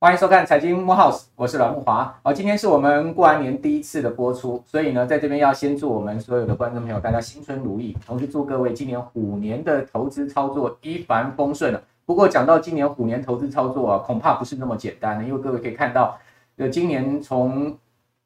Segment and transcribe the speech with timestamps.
[0.00, 2.14] 欢迎收看财经木 house，我是阮木华。
[2.22, 11.74] 好，今天是我们过完年第一次的播出，所以呢，在这边要先祝我们所有的观众朋友，大家新春如意，同时祝各位今年虎年的投资操作一帆风顺。
[12.04, 16.18] 不过讲到今年虎年投资操作啊，恐怕不是那么简单的，因为各位可以看到，
[16.58, 17.74] 呃，今年从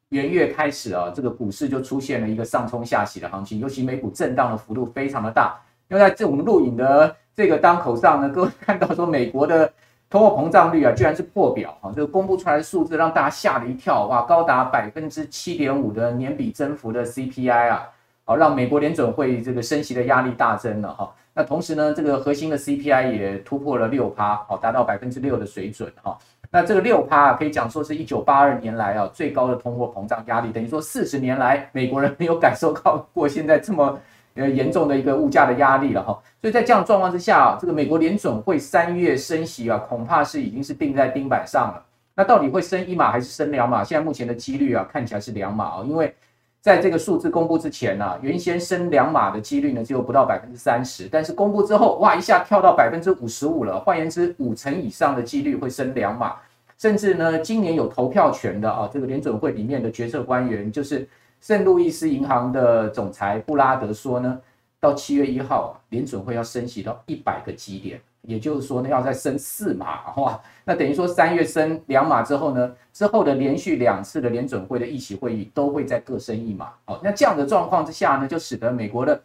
[0.09, 5.59] 元月开始啊，这个股市就出现了一个上冲下洗的行情，尤其美股震荡的幅度非常的大。
[5.87, 9.71] 因为在这我们录影的这个当口上呢， 各位看到说美国的。
[10.11, 11.93] 通货膨胀率啊，居然是破表啊！
[11.95, 17.87] 这个公布出来的数字让大家吓了一跳，哇，高达百分之七点五的年比增幅的 CPI 啊，
[18.25, 21.13] 好，让美国联准会这个升息的压力大增了哈。
[21.31, 26.17] 那同时呢，这个核心的 CPI 也突破了六趴，好，达到百分之六的水准哈。
[26.51, 33.99] 那这个六趴啊，可以讲说是一九八二年来啊最高的通货膨胀压力，等于说四十年来美国人没有感受到过现在这么。
[34.35, 41.83] 呃，严重的一个物价的压力了哈，所以在这样状况之下啊，这个美国联准会三月升息啊，恐怕是已经是定在钉板上了。
[42.15, 43.83] 那到底会升一码还是升两码？
[43.83, 46.15] 现在目前的几率啊，看起来是两码啊，因为
[46.61, 53.79] 在这个数字公布之前呢，原先升两码的几率呢只有不到百分之三十，但是公布之后，哇，一下跳到百分之五十五了。
[53.79, 56.35] 换言之，五成以上的几率会升两码，
[56.77, 61.07] 甚至呢，今年有投票权的啊，这个联准会里面的决策官员就是。
[61.41, 64.37] 圣路易斯银行的总裁布拉德说呢，
[64.77, 79.21] 到七月一号，联准会要升息到一百个基点，也就是说呢，要再升四码，哇，那等于说三月升两码之后呢，之后的连续两次的联准会的议息会议都会再各升一码，哦，那这样的状况之下呢，就使得美国的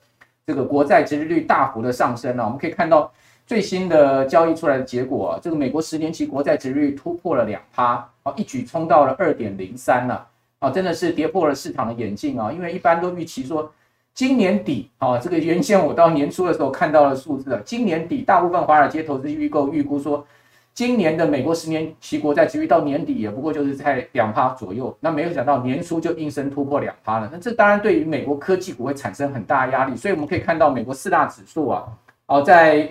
[0.46, 2.44] 这个国债殖利率大幅的上升了。
[2.44, 3.12] 我们可以看到
[3.46, 10.28] 最新的交易出来的结果，这个美国十年期国债殖利率突破了两趴，哦，一举冲到了二点零三了。
[10.60, 12.50] 啊，真的是跌破了市场的眼镜啊！
[12.50, 13.70] 因为一般都预期说，
[14.14, 20.24] 今年底啊，这个原先我到年初的时候看到的数字啊，今年底大部分华尔街投资机构预估说，
[20.72, 24.96] 今年的美国十年期国债殖利率到年底也不过就是在两趴左右。
[25.00, 27.28] 那没有想到年初就应声突破两趴了。
[27.32, 29.96] 那这当然对于美国科技股会产生很大压力。
[29.96, 31.84] 所以我们可以看到美国四大指数啊，
[32.26, 32.88] 哦，在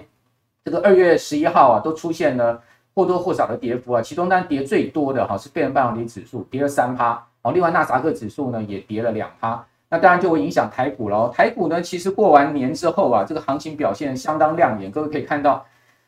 [0.65, 2.61] 这个二月十一号啊，都出现了
[2.93, 4.01] 或多或少的跌幅啊。
[4.01, 7.25] 其中当然跌最多的哈是费城半导体指数跌了三趴。
[7.41, 11.31] 好，另外纳斯克指数呢也跌了两趴，那当然就会影响台股喽。
[11.31, 14.89] 台股呢，其实过完年之后啊，这个行情表现相当亮眼。
[14.89, 15.63] 各位可以看到，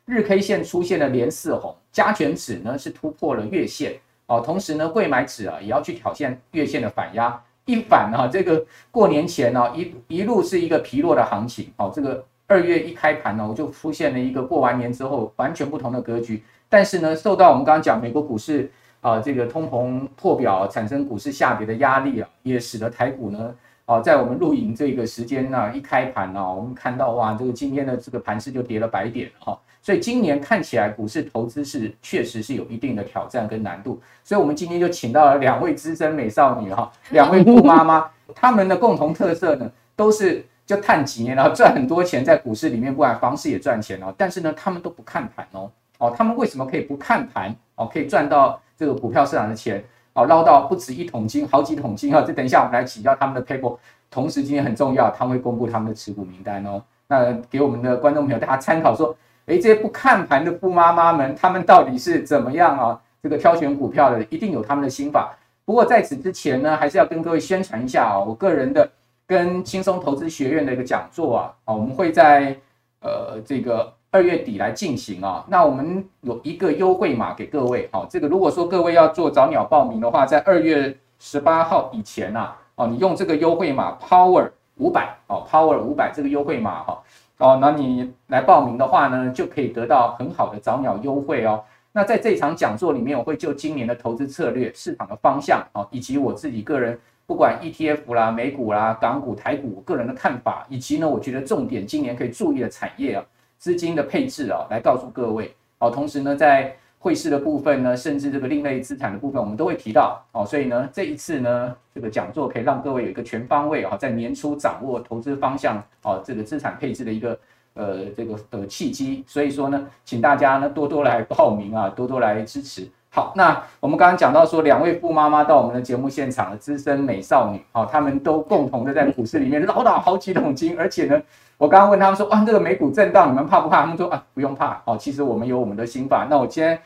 [0.06, 3.94] 日 K 线出现了连四红，加权指呢是突破了月线
[4.26, 11.72] 哦，同时呢，柜买指啊也要去挑战月线的反压，一反啊，这个过年前呢一一路是一个疲弱的行情。
[11.78, 16.44] 哦，这个二月一开盘呢，我就出现了一个过完年之后完全不同的格局。
[16.68, 18.72] 但是呢，受到我们刚刚讲美国股市。
[19.02, 23.54] 啊，这个通膨破表产生股市下跌的压力啊，也使得台股呢，
[23.86, 45.70] 啊，在我们录影这个时间呢，一开盘呢，我们看到哇，这个今天的这个盘势就跌了百点哈，所以今年看起来股市投资是确实是有一定的挑战跟难度，所以我们今天就请到了两位资深美少女哈， 两位富妈妈，她们的共同特色呢，都是就探几年然后赚很多钱在股市里面，不管房市也赚钱哦，但是呢，她们都不看盘哦，
[46.00, 47.56] 哦，她们为什么可以不看盘？
[47.76, 48.60] 哦，可以赚到？
[48.78, 49.82] 这个股票市场的钱
[50.16, 52.24] 哦，捞到不止一桶金，好几桶金啊！
[52.26, 53.78] 这等一下我们来请教他们的 paper。
[54.10, 56.82] 同时今天很重要，他们会公布他们的持股名单哦。
[57.08, 59.14] 那给我们的观众朋友大家参考说，
[59.48, 63.02] 诶，这些不看盘的富妈妈们，他们到底是怎么样啊？
[63.22, 65.36] 这个挑选股票的，一定有他们的心法。
[65.66, 68.90] 不过在此之前呢，还是要跟各位宣传一下啊，我个人的
[69.28, 72.56] 跟轻松投资学院的一个讲座啊，啊，我们会在
[73.02, 73.92] 呃这个。
[74.16, 87.04] 二月底来进行啊，那我们有一个优惠码给各位，好，这个如果说各位要做早鸟报名的话，在二月十八号以前呐，哦，你用这个优惠码 Power 五百，哦，Power 五百这个优惠码哈，
[87.40, 91.62] 哦，那你来报名的话呢，就可以得到很好的早鸟优惠哦。
[91.92, 103.26] 那在这场讲座里面，我会就今年的投资策略、市场的方向，哦，以及我自己个人不管 ETF 啦、美股啦、港股、台股个人的看法，以及呢，我觉得重点今年可以注意的产业啊。
[103.66, 105.90] 资金的配置啊，来告诉各位哦。
[105.90, 110.46] 同时呢，在汇市的部分呢，甚至这个另类资产的部分，我们都会提到哦。
[110.46, 117.40] 所以呢，这一次呢，这个讲座可以让各位有一个全方位啊，在年初掌握投资方向啊，这个资产配置的一个
[117.74, 119.24] 呃这个呃契机。
[119.26, 122.88] 所以说呢，请大家呢多多来报名啊，多多来支持。
[123.10, 131.20] 好，那我们刚刚讲到说，两位富妈妈到我们的节目现场的资深美少女，好，她们都共同的在股市里面捞到好几桶金，而且呢。
[131.58, 134.98] 我刚刚问他们说：“哇，这个美股震荡，你们怕不怕？”他们说：“啊，不用怕哦。
[135.00, 136.28] 其实我们有我们的心法。
[136.30, 136.78] 那我今天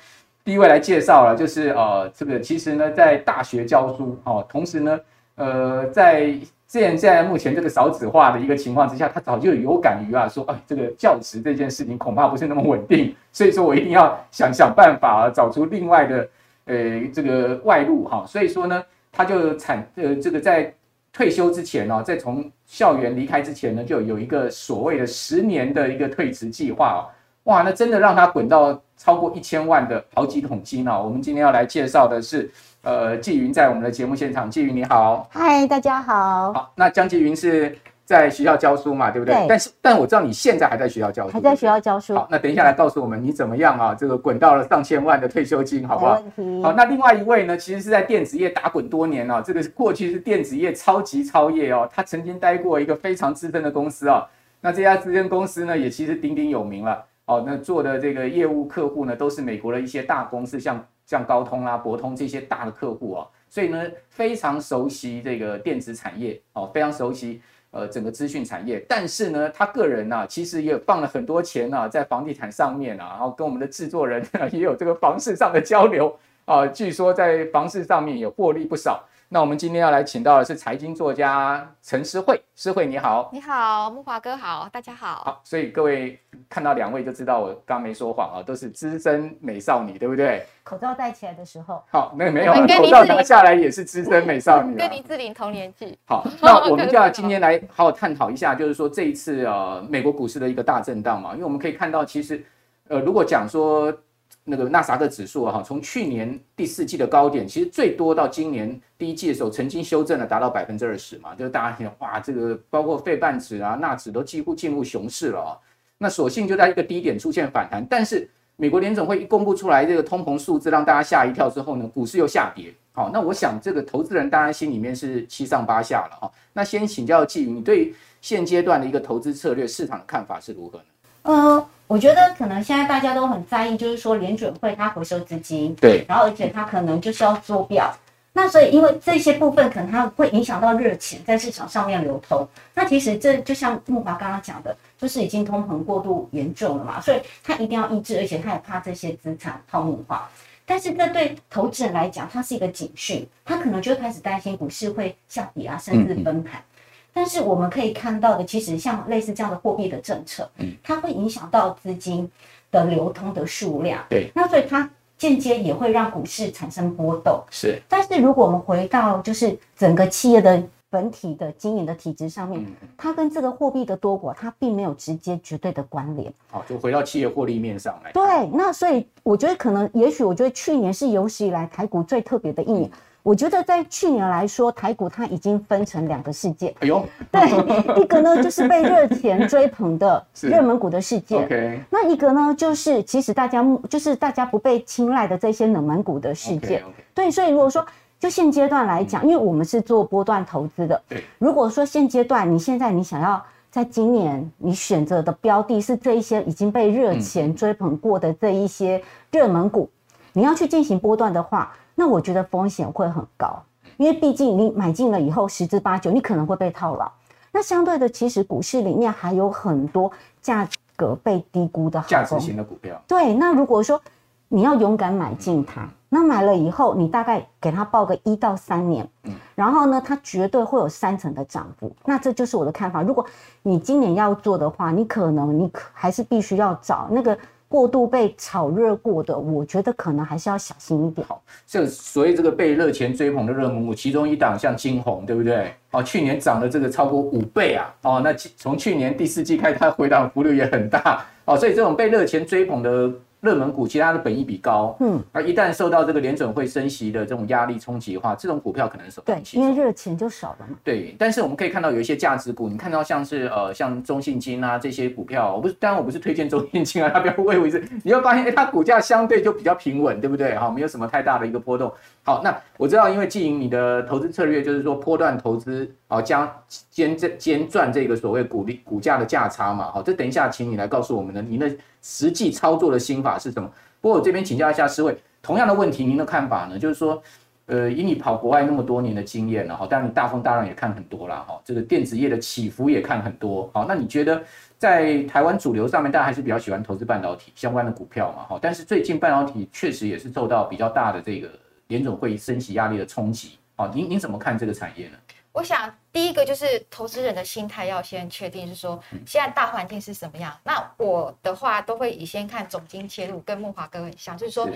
[0.43, 4.99] 第一位来介绍了，就是呃，这个其实呢，在大学教书哦，同时呢，
[5.35, 6.33] 呃，在
[6.67, 16.27] 现在目前这个少子化的一个情况之下，他早就有感于啊，说哎，这个教职这件事情恐怕不是那么稳定， 所以说我一定要想想办法，找出另外的
[16.65, 16.75] 呃
[17.11, 18.23] 这个外路哈。
[18.27, 20.71] 所以说呢，他就产呃这个在
[21.11, 26.99] 退休之前哦，在从校园离开之前呢，就有一个所谓的十年的一个退职计划哦。
[27.43, 31.01] 哇，那真的让他滚到超过一千万的好几桶金哦！
[31.03, 32.51] 我们今天要来介绍的是，
[32.83, 36.53] 呃，季云在我们的节目现场，季云你好，嗨，大家好。
[36.53, 37.75] 好，那江季云是
[38.09, 39.35] 在学校教书嘛，对不对？
[39.35, 39.45] 对。
[39.47, 42.15] 但是，但我知道你现在还在学校教书，还在学校教书。
[42.15, 43.93] 好，那等一下来告诉我们你怎么样啊？
[43.93, 46.15] 这个滚到了上千万的退休金，好不好？
[46.63, 54.27] 好，那另外一位呢，其实是在电子业打滚多年啊，这个过去是电子业超级超业哦，他曾经待过一个非常资深的公司啊。
[54.59, 57.05] 那这家资深公司呢，也其实鼎鼎有名了。
[57.25, 67.39] 哦，那做的这个业务客户呢，都是美国的一些大公司，像像高通啊、博通这些大的客户哦，所以呢，非常熟悉这个电子产业哦，非常熟悉
[67.71, 68.83] 呃整个资讯产业。
[68.87, 79.03] 但是呢，他个人呢、其实也放了很多钱啊，在房地产上面啊，然后跟我们的制作人啊 也有这个房市上的交流啊，据说在房市上面也获利不少。
[79.31, 85.21] 那我们今天要来请到的是财经作家陈诗慧，诗慧你好，你好，木华哥好，大家好。
[85.23, 90.43] 好，所以各位看到两位就知道我刚没说谎啊，都是资深美少女，对不对？
[90.63, 95.95] 口罩戴起来的时候，好，那没有了，口罩拿下来也是资深美少女，跟林志玲同年纪。
[96.07, 102.43] 好，那 我们就要今天来好好探讨一下，就是说这一次呃美国股市的一个大震荡嘛，因为我们可以看到，其实
[102.87, 103.95] 呃如果讲说。
[104.43, 115.57] 那个纳斯达克指数哈，从去年第四季的高点，其实最多到今年第一季的时候，曾经修正了达到百分之二十嘛，就是大家听哇，这个包括费半指啊、纳指都几乎进入熊市了啊。
[115.97, 122.73] 那所幸就在一个低点出现反弹，但是美国联总会一公布出来这个通膨数字，让大家吓一跳之后呢，股市又下跌。
[122.91, 126.31] 好，那我想这个投资人当然心里面是七上八下了哈。
[126.53, 130.83] 那先请教季云，你对现阶段的一个投资策略市场的看法是如何呢？
[131.23, 137.91] 嗯，我觉得可能现在大家都很在意，就是说联准会它回收资金，对，然后而且它可能就是要做表，
[138.31, 142.47] 那所以因为这些部分可能它会影响到热钱在市场上面流通。
[142.75, 150.29] 那其实这就像木华刚刚讲的，就是已经通膨过度严重了嘛，所以它一定要抑制，而且它也怕这些资产泡沫化。
[150.67, 156.59] 但是这对投资人来讲，它是一个警讯，他可能就会开始担心股市会下跌啊，甚至崩盘。
[156.59, 156.65] 嗯嗯
[157.13, 162.29] 但是我们可以看到的，其实像类似这样的货币的政策，嗯，它会影响到资金
[162.71, 167.81] 的流通的数量，对，那所以它间接也会让股市产生波动，是。
[167.89, 172.65] 但是如果我们回到就是整个企业的本体的经营的体制上面，
[172.95, 176.31] 它跟这个货币的多寡，它并没有直接绝对的关联。
[176.49, 178.11] 好，就回到企业获利面上来。
[178.11, 182.89] 对，那所以我觉得可能，也许我觉得去年是有史以来台股最特别的一年。
[183.21, 186.73] 我觉得在去年来说，台股它已经分成两个世界。
[186.79, 191.79] 哎呦，对，一个呢就是被热钱追捧的 热门股的世界。
[191.89, 196.79] 那一个呢就是其实大家就是大家不被青睐的这些冷门股的世界。
[196.79, 197.03] Okay, okay.
[197.13, 197.85] 对，所以如果说
[198.17, 209.89] 就现阶段来讲，因为我们是做波段投资的，对，如果说现阶段你现在你想要在今年你选择的标的是这一些已经被热钱追捧过的这一些热门股，
[210.31, 211.75] 你要去进行波段的话。
[211.99, 213.61] 那我觉得风险会很高，
[213.97, 217.11] 因为毕竟你买进了以后十之八九你可能会被套牢。
[217.51, 220.09] 那相对的，其实股市里面还有很多
[220.41, 222.97] 价格被低估的好价值型的股票。
[223.05, 224.01] 对，那如果说
[224.47, 229.05] 你要勇敢买进它，那买了以后，你大概给它抱个一到三年，
[229.53, 231.93] 然后呢，它绝对会有三成的涨幅。
[232.05, 233.01] 那这就是我的看法。
[233.01, 233.25] 如果
[233.61, 237.37] 你今年要做的话，你可能你可还是必须要找那个。
[237.69, 241.25] 过度被炒热过的，我觉得可能还是要小心一点。
[241.25, 245.73] 好，这所以这个被热钱追捧的热门股，其中一档像金红，对不对？
[245.91, 247.95] 哦，去年涨了这个超过五倍啊！
[248.01, 253.11] 哦，那从去年第四季开始，它回档幅度也很大哦，所以这种被热钱追捧的。
[253.41, 259.63] 热门股，其他的本益比高，嗯，而一旦受到这个联准会升息的这种压力冲击的话，这种股票可能首当其冲。
[259.63, 260.75] 对，因为热钱就少了嘛。
[260.83, 270.57] 对，但是我们可以看到有一些价值股，你看到像是呃像中信金啊这些股票，我不是当然我不是推荐中信金啊， 它不要误会为是，你会发现哎、欸、它股价相对就比较平稳，对不对？
[270.57, 271.91] 哈，没有什么太大的一个波动。
[272.23, 276.51] 好，那我知道，因为经营你的投资策略就是说波段投资，啊，将
[276.89, 279.91] 兼这兼赚这个所谓股利股价的价差嘛。
[279.91, 283.69] 好，这等一下请你来告诉我们的，您的实际操作的心法是什么？
[284.01, 286.77] 不过我这边请教一下诗慧，同样的问题，您的看法呢？
[286.77, 287.21] 就是说，
[287.65, 293.69] 呃，以你跑国外那么多年的经验了哈，当然你大风大浪也看很多了哈，这个电子业的起伏也看很多。
[293.73, 294.41] 好，那你觉得
[294.77, 298.43] 在台湾主流上面，大家还是比较喜欢投资半导体相关的股票嘛？
[298.43, 301.49] 哈，但是最近半导体确实也是受到比较大的这个。
[301.89, 305.17] 联准会升息压力的冲击，好，您您怎么看这个产业呢？
[305.51, 310.55] 我想第一个就是投资人的心态要先确定，是说现在大环境是什么样。
[310.63, 314.67] 那我的话都会以先看总经切入，跟木华哥很像，就是说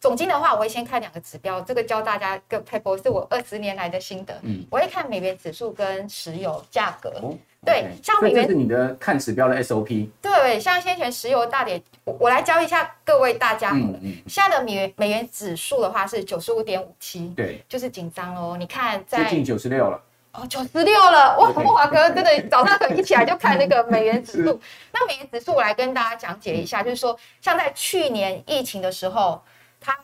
[0.00, 4.34] 总经的话，我会先看两个指标，这个教大家一个 paper 是我二十年来的心得。
[4.42, 7.10] 嗯，我会看美元指数跟石油价格。
[7.22, 10.08] 哦、对像美元这是你的看指标的 SOP。
[10.22, 13.70] 对，像先前石油大跌，我我来教一下各位大家。
[13.72, 14.16] 嗯嗯。
[14.26, 17.28] 现在的美元美元指数的话是九十五点五七。
[17.36, 18.56] 对，就是紧张哦。
[18.58, 20.02] 你看在，在接近九十六了。
[20.32, 21.48] 哦，九十六了哇！
[21.50, 24.60] 慕驊哥真的早上可能一起来就看那个美元指 数。
[24.92, 29.42] 那美元指数我来跟大家讲解一下，就是说，像在去年疫情的时候，
[29.80, 29.98] 它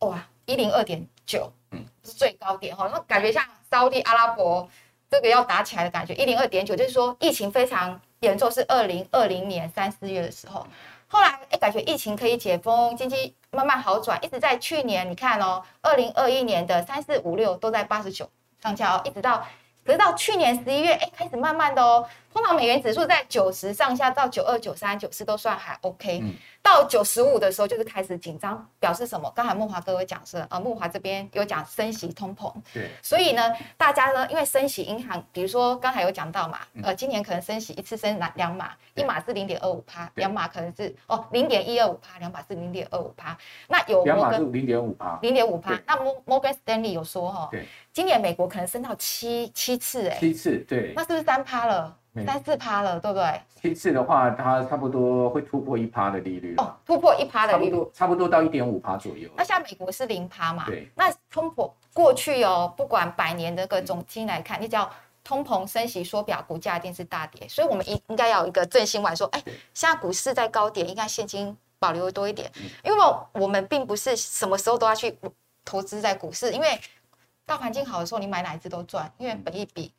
[0.00, 4.68] 哇一零二点九，嗯，是最高点哈，那感觉像沙乌地阿拉伯
[5.10, 6.12] 这个要打起来的感觉。
[6.12, 10.66] 一零二点九就是说疫情非常严重，是二零二零年三四月的时候。
[11.08, 18.28] 后来哎，感觉疫情可以解封，经济慢慢好转，一直在去年你看哦，二零二一年的三四五六都在八十九
[18.62, 19.42] 上下哦，一直到。
[19.84, 26.20] 可是到去年十一月，哎，开始慢慢的哦，通常美元指数在九十上下到九二、九三、九四都算还 OK。
[26.22, 26.34] 嗯。
[26.62, 29.32] 到九十五的时候，就是开始紧张，表示什么？
[29.34, 33.42] 刚才木华哥有讲是，呃，木华这边有讲升息通膨，对，所以呢，
[33.78, 43.34] 大家呢，因为升息，银行，比如说刚才有讲到嘛，呃，今年可能升息一次升两两码，一码是零点二五趴，两码可能是哦零点一二五趴，两码是零点二五趴，
[43.66, 51.96] 那有两码是零点五趴，零点五趴，那摩摩根斯丹利有说哈，对，今年美国可能升到七七次，哎，七次，对，那是不是三趴了？
[52.26, 53.40] 三四趴了，对不对？
[53.62, 59.30] 七次的话，它差不多会突破一趴的利率哦，突破一趴的利率，差不多到一点五趴左右。
[59.36, 60.64] 那像美国是零趴嘛？
[60.66, 60.90] 对。
[60.96, 64.90] 那通膨过去哦，不管百年的个总经来看，你只要
[65.22, 67.46] 通膨升息缩表，股价一定是大跌。
[67.46, 72.50] 所以我们应应该要有一个正心丸，说，哎，现在股市在高点，应该现金保留多一点，
[72.82, 72.98] 因为
[73.34, 75.16] 我们并不是什么时候都要去
[75.64, 76.80] 投资在股市，因为
[77.46, 79.92] 大环境好的时候，你买哪一支都赚，因为本益比。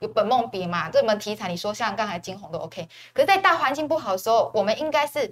[0.00, 5.30] 有本梦比嘛，热门题材，你说像刚才金红都 OK，可是，在大环境不好的时候，我们应该是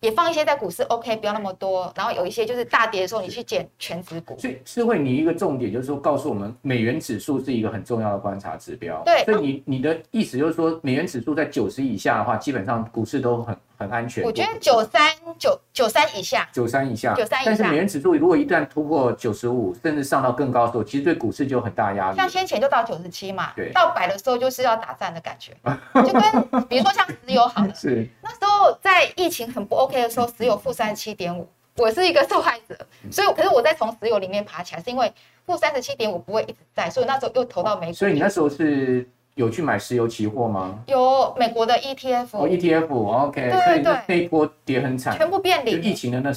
[0.00, 4.38] 也放一些在股市 OK，不要那么多，然后有一些就是大跌的时候，你去捡全指股。
[4.38, 9.02] 所以智慧，你一个重点就是说，告诉我们美元指数是一个很重要的观察指标。
[9.04, 13.56] 对，所以你你的意思就是说，美元指数在九十以下的话，基本上股市都很。
[13.78, 14.24] 很安全。
[14.24, 17.50] 我觉得九三九九三以下，九三以下，九三以下。
[17.50, 22.16] 但是美元指数如果一旦突破九十五，甚至上到更高的时候，其实对股市就有很大压力。
[22.16, 25.52] 像先前就到九十七嘛，对，到百的时候就是要打战的感觉，
[25.94, 32.76] 就跟比如说像石油好了， 是那时候在疫情很不 OK 的时候，石油负三十七点五，我是一个受害者，
[33.12, 35.12] 所以可是我在从石油里面爬起来，是因为
[35.46, 37.92] 负三十七点五不会一直在，所以那时候又投到美股。
[37.92, 39.08] 所以你那时候是。
[39.38, 40.82] 有去买石油期货吗？
[40.86, 42.26] 有美国的 ETF。
[42.32, 43.40] 哦，ETF，OK。
[43.50, 44.00] 对对对。
[44.08, 45.80] 那一波跌很惨，全部变零。
[45.80, 46.30] 疫情的那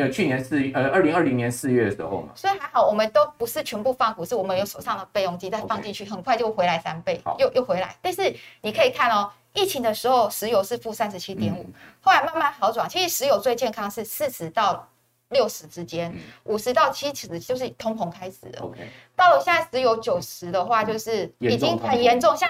[0.00, 2.28] 呃去年四呃二零二零年四月的时候嘛。
[2.36, 7.96] 所以还好，我们都不是全部放股市，我们有手上的备用金再放进去，很快就回来三倍，又又回来。
[8.00, 8.32] 但是
[8.62, 11.66] 你可以看哦，疫情的时候石油是负三十七点五，
[12.00, 12.88] 后来慢慢好转。
[12.88, 14.88] 其实石油最健康是四十到
[15.34, 16.10] 六十之间，
[16.44, 18.62] 五十到七十就是通膨开始了。
[18.62, 22.34] OK，到了现在石油九十的话，就是已经很严重。
[22.34, 22.48] 像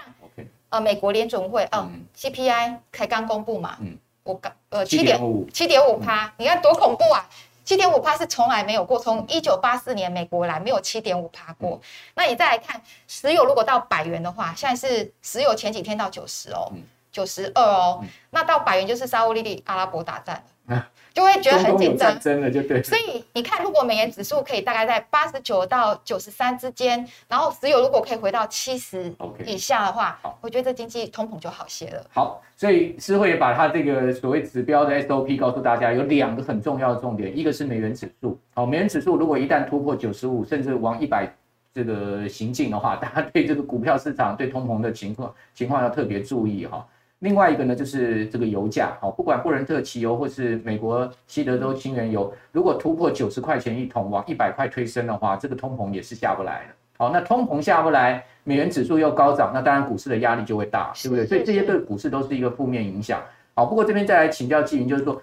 [0.68, 7.28] 呃美国联准会，嗯，CPI 才刚公布嘛，嗯，我刚呃七点五七点五趴，你看多恐怖啊！
[7.64, 11.80] 七点五趴是从来没有过，从一九八四年美国来没有七点五趴过。
[12.14, 16.70] 那你再来看石油，如果到百元的话，现在是石油前几天到九十哦，
[17.10, 20.88] 九十二哦，那到百元就是沙乌利阿拉伯打战了。
[21.14, 22.82] 就会觉得很紧张，真的就对。
[22.82, 29.14] 所以你看，如果美元指数可以大概在八十九到九十三之间，然后石油如果可以回到七十
[29.46, 32.04] 以下的话，好，我觉得这经济通膨就好些了。
[32.12, 38.36] 好，所以诗慧也把它这个所谓指标的 SOP 告诉大家，有两个很重要的重点，一个是美元指数。
[38.52, 41.32] 好，美元指数如果一旦突破九十五，甚至往一百
[41.72, 46.84] 这个行进的话，大家对这个股票市场对通膨的情况情况要特别注意哈。
[47.24, 56.74] 另外一个呢，就是这个油价，好，不管布伦特汽油或是美国西德州清原油，如果突破九十块钱一桶，往一百块推升的话，这个通膨也是下不来的。
[56.98, 61.26] 好，那通膨下不来，美元指数又高涨，那当然股市的压力就会大，对不对？
[61.26, 63.18] 所以这些对股市都是一个负面影响。
[63.54, 65.14] 好，不过这边再来请教季云，就是说，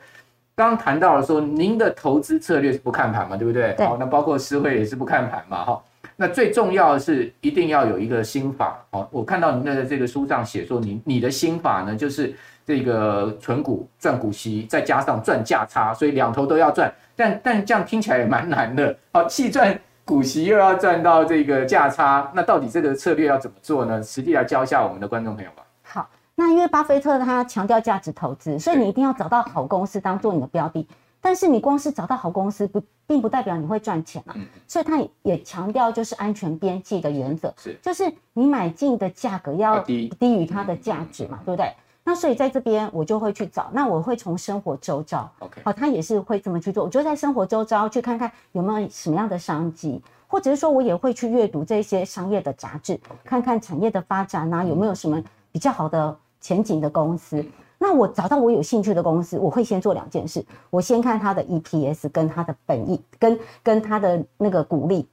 [0.56, 3.76] 刚刚谈到了说，您的投资策略是不看盘嘛，对不对？
[3.78, 3.86] 对。
[3.86, 5.84] 好，那包括诗慧也是不看盘嘛，哈。
[6.22, 9.08] 那最重要的是一定要有一个心法哦。
[9.10, 12.32] 我看到您的这个书上写说，你你的心法呢，就是
[12.64, 16.94] 这个存股赚股息，再加上赚价差，所以两头都要赚。
[17.16, 18.96] 但但这样听起来也蛮难的。
[19.12, 19.76] 好，既赚
[20.06, 24.04] 股息又要赚到这个价差，那到底这个策略要怎么做呢？
[24.04, 25.64] 实际来教一下我们的观众朋友吧。
[25.82, 30.88] 好，那因为巴菲特他强调价值投资，所以你一定要找到好公司当做你的标的。
[31.22, 34.34] 但是你光是找到好公司不，并不代表你会赚钱啊。
[34.36, 41.72] 嗯、所以他也强调就是安全边际的原则，是，就是你买进的价格要低低于它的价值嘛，对不对？
[42.04, 46.84] 那所以在这边我就会去找，那我会从生活周遭，OK，好，他也是会这么去做。
[46.84, 57.46] 我就在生活周遭去看看有没有什么样的商机，或者是说我也会去阅读这些商业的杂志，看看产业的发展啊，有没有什么比较好的前景的公司。
[57.84, 65.08] 那我找到我有兴趣的公司，我会先做两件事，我先看它的 EPS 跟它的本益，跟跟它的那个股利。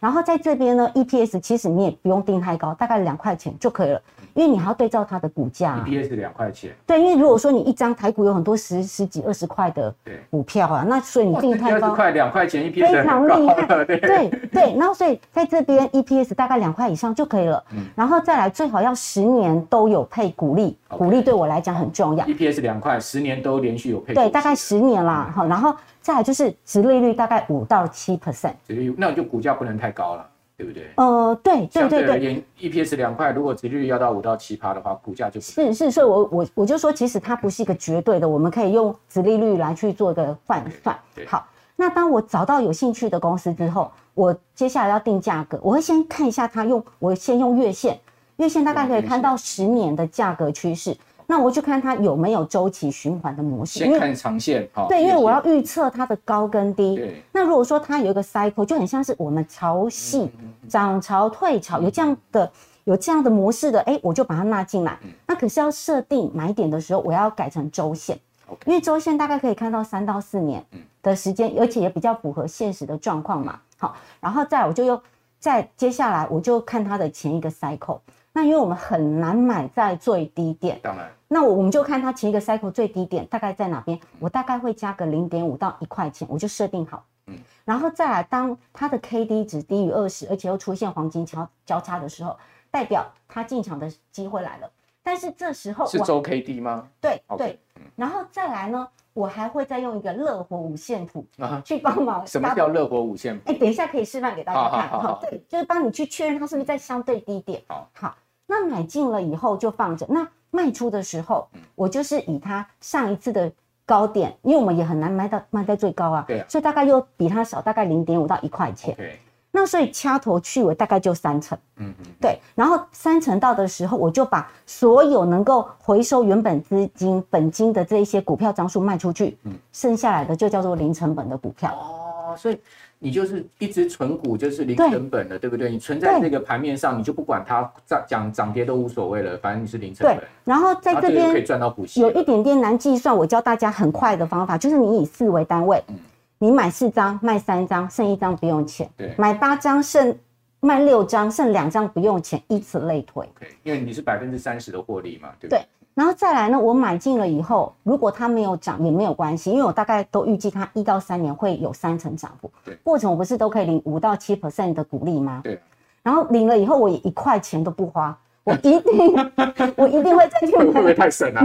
[0.00, 4.00] 然后在这边呢，EPS 其实你也不用定太高，大概两块钱就可以了，
[4.34, 5.84] 因为你还要对照它的股价、啊。
[5.86, 6.70] EPS 两块钱。
[6.86, 9.94] 对，因为如果说你一张台股有很多十十几二十块的
[10.30, 11.88] 股票啊，那所以你定太高。
[11.88, 13.84] 二十块两块钱 EPS 非常厉害。
[13.84, 17.62] 对对对，然后所以在这边 EPS 大概两块以上就可以了。
[17.72, 17.84] 嗯。
[17.94, 22.24] 然后再来最好要十年都有配股利，股利对我来讲很重要。
[22.24, 24.14] EPS 两块，十年都连续有配。
[24.14, 25.30] 对，大概十年啦。
[25.36, 28.54] 好，然后再来就是殖利率大概五到七 percent。
[28.66, 30.26] 殖利率，那就股价不能太高了。
[30.56, 30.90] 对不对？
[30.96, 32.18] 呃，对对对对。
[32.18, 40.94] 连 EPS 两块，如果殖利率要到五到七趴的话，股价就不是是，所以我我我就说，其实它不是一个绝对的，我们可以用殖利率来去做一个换算。
[41.26, 47.98] 好，那当我找到有兴趣的公司之后，我接下来要定价格，我会先看一下它用，我先用月线，
[48.36, 50.94] 月线大概可以看到十年的价格趋势。
[51.30, 54.86] 那我去看它有没有周期循环的模式，先看长线哈。
[54.88, 56.96] 对，因为我要预测它的高跟低。
[56.96, 57.22] 对。
[57.30, 60.28] 那如果说它有一个 cycle，就很像是我们潮汐
[60.68, 62.50] 涨潮退潮，有这样的
[62.82, 64.98] 有这样的模式的，哎，我就把它纳进来。
[65.28, 68.18] 那可是要设定买点的时候，我要改成周线，
[68.64, 70.66] 因为周线大概可以看到三到四年
[71.00, 73.60] 的时间，而且也比较符合现实的状况嘛。
[73.78, 75.00] 好，然后再我就又
[75.38, 78.00] 再接下来我就看它的前一个 cycle。
[78.32, 81.08] 那因为我们很难买在最低点，当然。
[81.32, 87.04] 那我我们就看它前一个 cycle 最低点大概在哪边，我大概会加个零点五到一块钱，我就设定好。
[87.26, 92.36] 嗯，然后再来，当它的 K D 值低于二十，而且又出现黄金交交叉的时候，
[92.68, 94.68] 代表它进场的机会来了。
[95.04, 96.88] 但是这时候是周 K D 吗？
[97.00, 97.60] 对对。
[97.94, 101.24] 然后再来呢，我还会再用一个乐活五线图
[101.64, 102.26] 去帮忙。
[102.26, 103.52] 什么叫乐活五线谱？
[103.52, 105.00] 哎，等一下可以示范给大家看。
[105.00, 107.62] 好，对，就是帮你去确认它是不是在相对低点。
[107.68, 108.16] 好，好，
[108.48, 110.04] 那买进了以后就放着。
[110.08, 113.50] 那卖出的时候，我就是以它上一次的
[113.86, 118.94] 高点，因为我们也很难卖到卖在最高啊，对啊，所以大概又比它少大概零点五到一块钱。
[118.94, 119.12] Okay.
[119.52, 122.38] 那所以掐头去尾大概就三成，嗯嗯，对。
[122.54, 131.72] 然后三成到的时候，我就把所有能够回收原本资金本金的这一些股票张数卖出去，嗯，剩下来的就叫做零成本的股票。
[131.74, 132.60] 哦，所以。
[133.02, 135.70] 你就是一直存股，就是零成本的，对，不对？
[135.70, 140.18] 你存在这个盘面上，你就不管它涨涨涨跌都无所谓了，反正你是零成本。
[140.18, 142.02] 对，然后在这边可以赚到股息。
[142.02, 145.96] 有一点点难计算，我教大家很快的方法，就是你以四为单位，嗯、
[146.38, 148.86] 你买四张卖三张，剩一张不用钱。
[148.98, 150.14] 对，买八张剩
[150.60, 153.26] 卖六张，剩两张不用钱，以此类推。
[153.38, 155.58] 对，因为你是百分之三十的获利嘛，对不对？
[155.58, 155.64] 对
[156.00, 162.50] 然后再来呢，我买进了以后，如果它没有涨也没有关系，因为我大概都预计它一到三年会有三成涨幅。
[162.64, 165.42] 对，过程我不是都可以领五到七 percent 的股利吗？
[165.44, 165.60] 对。
[166.02, 169.30] 然后领了以后，我也一块钱都不花，我一定，
[169.76, 170.64] 我一定会再去买。
[170.64, 171.42] 会不会太神了？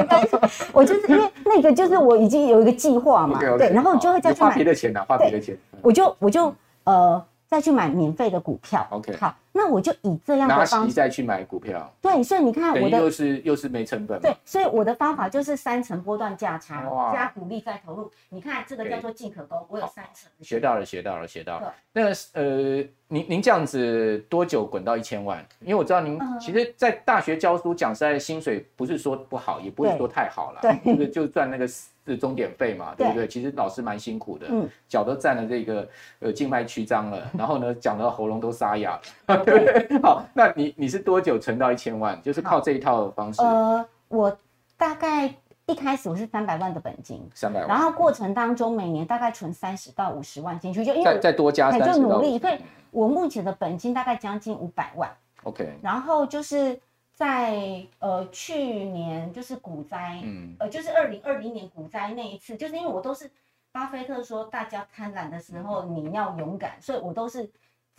[0.72, 3.38] 我就是因为那个，就是我已经有一个计划嘛。
[3.58, 4.48] 对，然后就会再去买。
[4.48, 5.54] 花别的钱啊，花别的钱。
[5.82, 6.50] 我就我就
[6.84, 8.86] 呃再去买免费的股票。
[8.88, 9.34] OK，好。
[9.52, 20.30] 那我就以这样的方式再去买股票，对，所以你看我的又是又是没成本，对，所以我的方法就是三层波段价差加股利再投入，你看这个叫做进可攻，我有三层。
[20.40, 21.74] 学到了，学到了，学到了。
[21.92, 25.44] 那个呃，您您这样子多久滚到一千万？
[25.60, 31.68] 因为我知道您其实，在大学教书讲实在，薪水不是说不好，也不是说太好了，对，这个就赚那个
[32.04, 33.28] 是钟点费嘛，对不对？
[33.28, 35.88] 其实老师蛮辛苦的，嗯，脚都站了这个
[36.20, 39.44] 呃静脉曲张了，然后呢讲到喉咙都沙哑了。
[39.44, 42.20] 对， 好，那你你是多久存到一千万？
[42.22, 43.40] 就是靠这一套方式。
[43.42, 44.36] 呃，我
[44.76, 45.32] 大概
[45.66, 52.38] 一开始我是三百万的本金，三百万，然后过程当中每年大概存三十到五十万进去，就因为再再多加三十，就努力。
[52.38, 52.58] 所以
[52.90, 55.08] 我目前的本金大概将近五百万。
[55.44, 56.78] OK，然后就是
[57.22, 63.30] 在呃去年就是股灾，嗯，呃就是二零二零年股灾那一次，就是因为我都是
[63.70, 67.48] 巴菲特说大家贪婪的时候你要勇敢，所以我都是。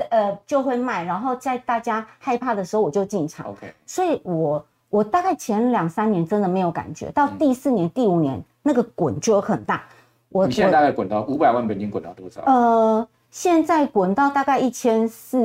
[0.09, 3.45] 呃，就会卖，然后在大家害怕的时候我就进场。
[3.45, 9.83] OK，所以我我大概前两三年真的没有感觉，到第四年、嗯、第五年那个滚就很大。
[10.29, 12.41] 我你现在大概滚到五百万本金滚到多少？
[12.41, 15.37] 呃，现在滚到大概一千四，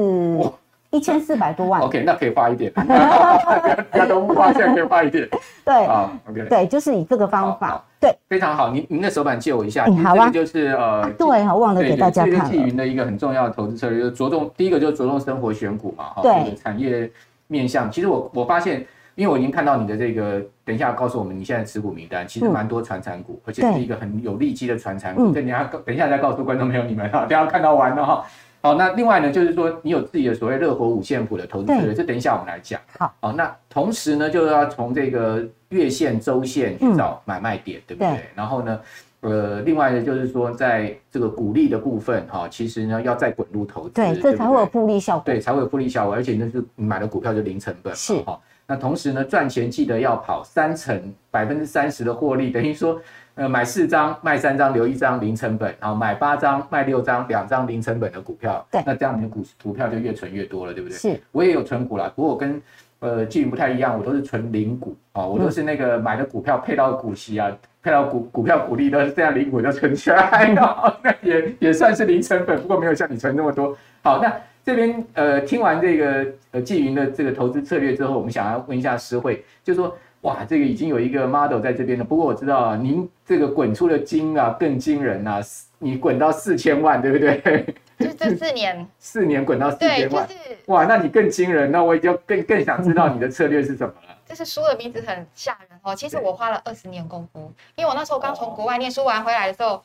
[0.91, 1.81] 一千四百多万。
[1.87, 2.73] OK，那可以花一点，
[3.91, 5.29] 不要都不花，现在可以花一点。
[5.65, 8.71] 对啊，OK，对，就是以这个方法，对，非常好。
[8.71, 12.39] 您您的手板借我一下，好啊，就是呃，对，好，忘了给大家看了。
[12.39, 17.11] 这个纪云的一个很重要的投资策略，就是着重第一个就是着重生活选股嘛，哈，对，产业
[17.47, 17.91] 面向。
[17.91, 18.87] 其实我我发现。
[19.19, 25.33] 因为我已经看到你的这个，等一下告诉我们你现在持股名单，其实蛮多传产股，嗯、而且是一个很有利基的传产股。
[25.33, 28.25] 等一下，等一下再告诉观众朋友你们哈，等下看到完了哈。
[28.61, 32.81] 好，那另外呢，就是说你有自己的所谓热火五线谱的投资策略，这等一下我们来讲。
[32.99, 38.11] 好，好，那同时呢，就是要从这个月线、周线去找买卖点，嗯、对不对？
[38.11, 38.81] 对，然后呢，
[39.21, 48.17] 呃，另外呢，就是说在这个股利的部分哈，其实呢要再滚入投资，对，这才会有复利效果，对，才会有复利效果，而且那是你买的股票就零成本，是。
[48.23, 48.39] 哈。
[48.71, 53.01] 那同时呢，赚钱记得要跑三成百分之三十的获利，等于说，
[53.39, 60.99] 呃，买四张卖三张留一张零成本，然后买八张卖六张两张零成本的股票，对，那这样你的股股票就越存越多了，对不对？
[60.99, 62.61] 是，我也有存股啦，不过我跟
[62.99, 73.77] 呃纪云不太一样，我都是存零股啊，我都是那个买的股票配到股息啊，配到股股票股利都是这样零股就存起来， 那也也算是零成本，不过没有像你存那么多。
[74.03, 74.33] 好，那。
[74.65, 82.05] 这边呃，听完这个呃纪云的这个投资策略之后，我们想要问一下诗慧，就是说哇，这个已经有一个 model 在这边了。
[82.05, 85.41] 不过我知道啊，您这个滚出的金啊更惊人啊，
[85.79, 87.75] 你滚到四千万，对不对？
[87.99, 94.17] 就这四年， 四年滚到四千万，就是、哇，那你更惊人，那我就更更想知道你的策略是什么了。
[94.27, 99.83] 这是书的名字很吓人哦，其实我花了二十年功夫，因为我那时候刚从国外念书完回来的时候，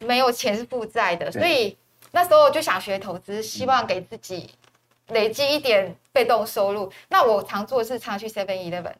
[0.00, 1.76] 没有钱是负债的，所以。
[2.12, 4.48] 那时候我就想学投资，希望给自己
[5.08, 6.90] 累积一点被动收入。
[7.08, 8.92] 那我常做的是常去 Seven Eleven，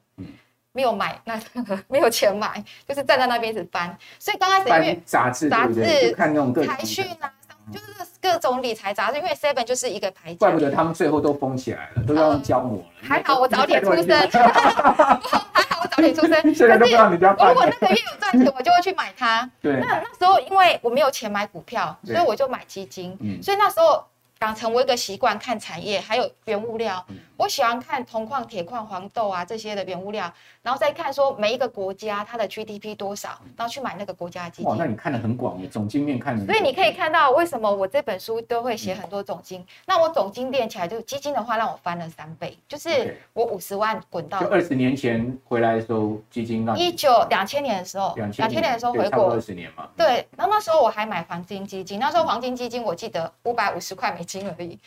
[0.77, 1.41] 没有买，那
[1.89, 3.97] 没有钱买， 就是站在那边一直翻。
[4.19, 7.33] 所以刚开始因为杂志、杂志看那种财讯啊，
[7.73, 7.87] 就是
[8.21, 9.17] 各种理财杂志。
[9.17, 12.85] 因为 Seven 就是一个牌子，怪不得他们最后都封起来了，都要用胶膜了。
[13.01, 16.35] 还好我早点出生， 还好我早点出生。
[16.55, 17.31] 现在都不知道你家。
[17.31, 19.51] 如果那个月有赚钱，我就会去买它。
[19.63, 19.81] 对。
[19.81, 23.19] 那那时候因为我没有钱买股票，所以我就买基金。
[23.43, 24.05] 所以那时候。
[24.41, 27.05] 养成我一个习惯，看产业，还有原物料。
[27.39, 30.31] 我喜欢看铜矿、铁矿、黄豆啊这些的原物料，
[30.63, 34.67] 然后再看说每一个国家它的 GDP 多少，然后去买那个国家的基金。
[34.67, 36.39] 哇，那你看的很广耶，总经面看。
[36.47, 39.65] 所以你可以看到为什么我这本书都会写很多总经。
[39.87, 44.41] 那我总经练起来，就基金的话让我翻了三倍，就是我五十万滚到。
[44.41, 46.75] 就二十年前回来的时候，基金那。
[46.77, 49.33] 一九两千年的时候，两千年的时候回国。
[49.33, 49.87] 二十年嘛。
[49.97, 54.79] 对，然后那时候我还买黄金基金，那时候黄金基金我记得五百五十块美金而已。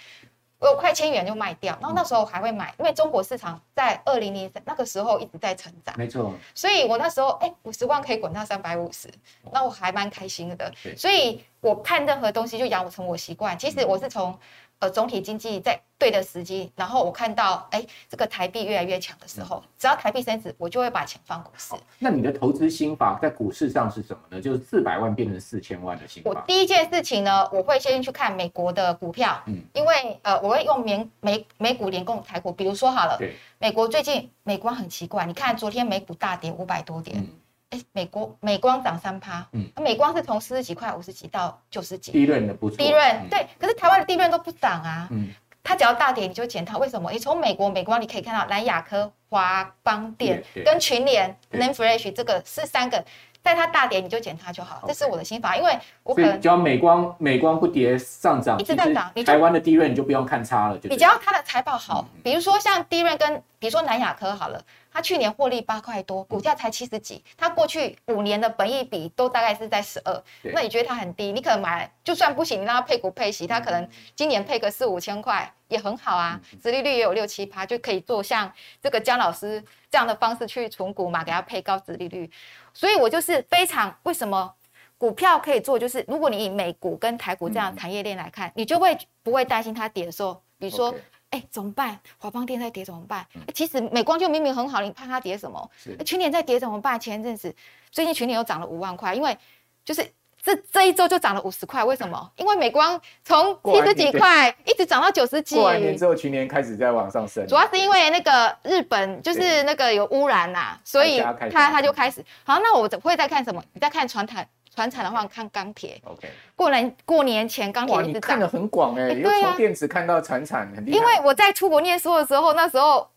[0.60, 9.10] 我有快千元就卖掉，然后那时候还会买，因为中国市场在二零零三那个时候一直在成长，没错，所以我那时候哎五十万可以滚到三百五十，
[9.54, 14.38] 那我还蛮开心的，所以我看任何东西就养成我习惯，其实我是从。
[14.80, 21.76] 呃，总体经济在对的时机，然后我看到，哎，这个台币越来越强的时候，只要台币升值，我就会把钱放股市。
[22.00, 24.42] 那你的投资心法在股市上是什么呢？
[24.42, 26.30] 就是四百万变成四千万的心法。
[26.30, 37.18] 我第一件事情呢，我会先去看美国的股票，嗯，因为呃，我会用美美美股联共台股，比如说好了，对，美国最近美光很奇怪，你看昨天美股大跌五百多点。
[37.18, 37.28] 嗯
[37.70, 45.30] 哎，美国美光涨三趴，嗯，美光是从四十几块、五十几到九十几，利润的不错，利润对，可是台湾的利润都不涨啊，嗯，
[45.64, 47.12] 它只要大跌你就捡它，为什么？
[47.12, 53.06] 你从美国美光你可以看到南亚科、华邦电跟群联、NAND Flash 这个是三个，
[53.44, 64.60] 在它大跌你就减它就好，这是我的心法，因为我可能只要美光美光不跌上涨，一直在涨，台湾的低润你就不用看差了，就比较它的财报好，比如说像低润跟比如说南亚科好了。
[65.00, 67.24] 他去年获利八块多，股价才七十几。
[67.38, 70.24] 他过去五年的本益比都大概是在十二。
[70.54, 71.32] 那你觉得它很低？
[71.32, 76.38] 你可能买，就算不行，你让他配股配息，他可能今年配个四五千块也很好啊。
[76.62, 78.52] 殖利率也有六七趴，就可以做像
[78.84, 82.30] 这个江老师这样的方式去存股嘛，给他配高殖利率。
[82.74, 84.54] 所以我就是非常为什么
[84.98, 90.94] 股票可以做，就是如果你以美股跟台股这样产业链来看，你就会不会担心它跌的时候，比如说。
[91.32, 92.00] 哎、欸，怎么办？
[92.18, 93.20] 华邦电在跌怎么办？
[93.34, 95.70] 欸、其实美光就明明很好，你怕它跌什么？
[95.78, 97.00] 是、欸、群联在跌怎么办？
[97.00, 97.54] 前阵子
[97.92, 99.38] 最近群联又涨了五万块，因为
[99.86, 100.04] 就是
[100.42, 102.32] 这这一周就涨了五十块，为什么？
[102.38, 105.56] 因为美光从 七十几块一直涨到九十几。
[105.56, 107.46] 过完年之后，群联开始在往上升。
[107.46, 112.26] 主要是因为那个日本就是那个有污染呐、啊，所以它它就开始。
[112.44, 113.64] 好，那我会在看什么？
[113.74, 114.48] 你在看传产。
[114.74, 116.00] 传产的话，看钢铁。
[116.06, 118.22] OK，过年过年前钢铁一直涨。
[118.22, 120.98] 看的很广哎、欸，又从电子看到船产，很厉害。
[120.98, 123.10] 因为我在出国念书的时候，那时候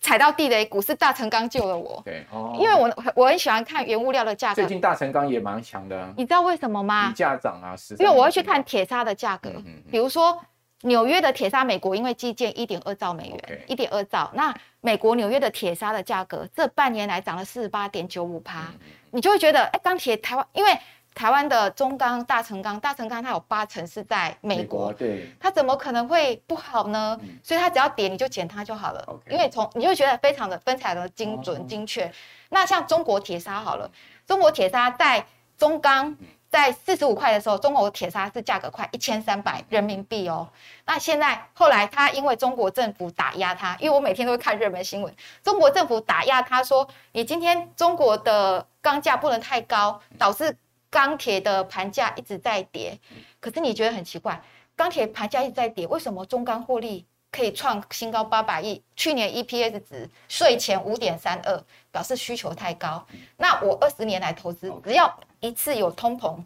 [0.00, 2.00] 踩到地雷，股市大成钢救了我。
[2.04, 4.54] 对哦，因为我我很喜欢看原物料的价格。
[4.54, 6.12] 最近大成钢也蛮强的。
[6.16, 7.12] 你知道为什么吗？
[7.14, 9.50] 价涨啊，因为我会去看铁砂的价格，
[9.90, 10.38] 比如说
[10.82, 14.30] 纽约的铁砂，美国因为基建一点二兆美元，一点二兆。
[14.34, 18.72] 那美国纽约的铁砂的价格这半年来涨了四十八点九五趴，
[19.10, 20.78] 你就会觉得，哎，钢铁台湾，因为
[21.14, 27.18] 台湾的中钢、大成钢、大成钢它有八成是在美国，对，它怎么可能会不好呢？
[27.20, 32.10] 嗯、所以它只要跌你就减它就好了.因为从你就觉得非常的分彩的精准、哦、精确。
[32.48, 33.90] 那像中国铁砂好了，
[34.26, 35.26] 中国铁砂在
[35.58, 36.08] 中钢。
[36.12, 40.48] 嗯在四十五块的时候，中国铁砂是价格快一千三百人民币哦。
[40.84, 50.56] 那现在后来他因为中国政府打压他，因为我每天都会看热门新闻，中国政府打压他说，你今天中国的钢价不能太高，导致
[50.90, 52.98] 钢铁的盘价一直在跌。
[53.38, 54.42] 可是你觉得很奇怪，
[54.74, 58.82] 钢铁盘价一直在跌，为什么中钢获利可以创新高八百亿？
[58.96, 63.06] 去年 EPS 值税前五点三二，表示需求太高。
[63.36, 66.36] 那我二十年来投资，只要一次有通膨，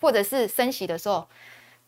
[0.00, 1.26] 或者是升息的时候，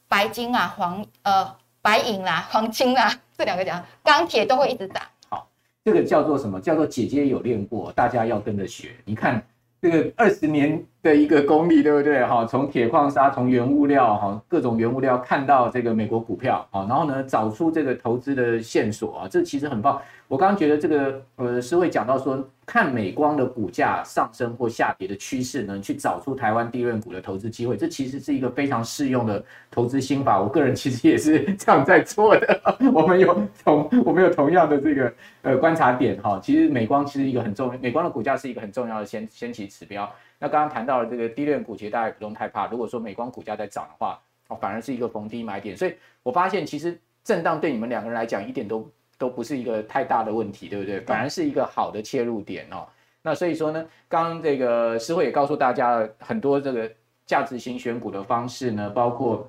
[0.08, 5.02] 白金啊、黄呃白银啊、黄金啊这两个讲，钢铁都会一直涨。
[5.28, 5.48] 好，
[5.84, 6.60] 这个叫做什么？
[6.60, 8.90] 叫做姐姐有练过，大家要跟着学。
[9.04, 9.42] 你看
[9.80, 12.24] 这个二十年的一个功力，对不对？
[12.24, 20.00] 哈，从铁矿砂，从原物料，哈，各种原物料看到这个美国股票，啊，然后呢找出这个投资的线索啊，这其实很棒。
[20.32, 30.40] 我刚刚觉得这个呃，是会讲到说，看美光的股价上升或下跌的趋势呢，去找出台湾低润股的投资机会，这其实是一个非常适用的投资心法。
[30.40, 32.62] 我个人其实也是 这样在做的。
[32.94, 36.40] 我们有同我们有同样的这个呃观察点哈。
[36.42, 40.10] 其实美光其实一个很重，美光的股价是一个很重要的先先期指标。
[40.38, 42.66] 那刚刚谈到了这个低润股，其实大家也不用太怕。
[42.68, 44.18] 如果说美光股价在涨的话，
[44.48, 45.76] 哦，反而是一个逢低买点。
[45.76, 45.92] 所以
[46.22, 48.90] 我发现其实震荡对你们两个人来讲一点都。
[49.22, 50.98] 都不是一个太大的问题，对不对？
[51.02, 52.82] 反而是一个好的切入点哦。
[53.22, 56.90] 那所以说呢，刚刚这个师慧也告诉大家了很多这个
[57.24, 59.48] 价值型选股的方式呢，包括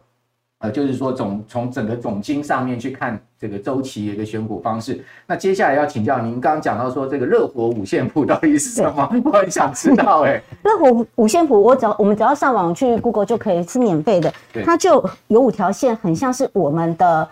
[0.59, 5.03] 呃，就是说总从整个总经上面去看这个周期的一个选股方式。
[5.25, 9.09] 那接下来要请教您，刚刚讲到说这个热火五线谱到底是什么？
[9.25, 10.39] 我很想知道 哎。
[10.63, 14.31] 热火五线谱，我只要我们只要上网去 Google 就可以，是免费的。
[14.63, 17.27] 它就有五条线，很像是我们的。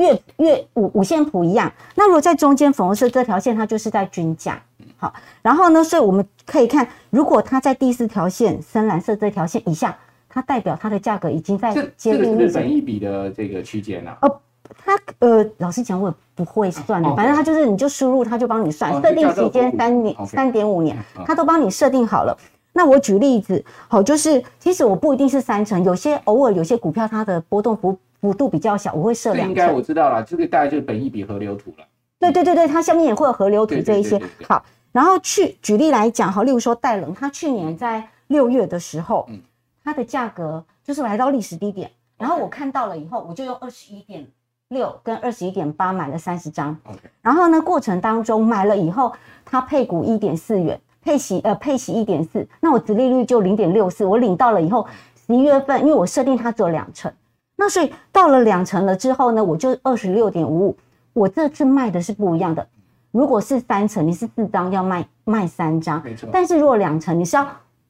[0.00, 4.60] 月月五五线谱一样，那如果在中间粉红色这条线，它就是在均价。
[4.96, 9.96] 好，然后呢，所以我们可以看，如果它在第四条线深蓝色这条线以下，
[10.28, 14.16] 它代表它的价格已经在接近日本一笔的这个区间了。
[14.22, 14.40] 呃，
[14.84, 22.36] 它呃，老实讲，我也不会算的，反正它就是你就输入，它就帮你算，设定时间三年三点五年，它都帮你设定好了。
[22.72, 27.98] 那我举例子，好，就是其实我不一定是三成，有些偶尔有些股票它的波动幅。
[28.20, 29.48] 幅度比较小，我会设两。
[29.48, 31.84] 应该我知道了，这个大概就是本益比河流图了。
[32.18, 34.10] 对对对对，它下面也会有河流图这一些。
[34.10, 39.40] 对对对对对，好，然后去举例来讲，好，例如说戴冷，它去年在六月的时候，嗯，
[39.82, 44.26] 它的价格就是来到历史低点，然后我看到了以后，我就用二十一点
[44.68, 46.76] 六跟二十一点八买了三十张。
[47.22, 49.12] 然后呢，过程当中买了以后，
[49.46, 54.86] 它配股一点四元，配息呃配息一点四，那我殖利率就零点六四，我领到了以后，
[55.26, 57.10] 十一月份因为我设定它只有两成。
[57.60, 60.76] 那所以到了两成了之后呢，我就二十六点五五。
[61.12, 62.66] 我这次卖的是不一样的。
[63.10, 66.26] 如果是三成，你是四张要卖卖三张，没错。
[66.32, 67.46] 但是如果两成，你是要